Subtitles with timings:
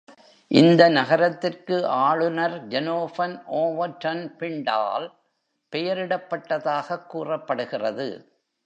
[0.51, 5.07] இந்த நகரத்திற்கு ஆளுநர் ஜெனோபன் ஓவர்டன் பிண்டால்
[5.71, 8.09] பெயரிடப்பட்டதாகக் கூறப்படுகிறது.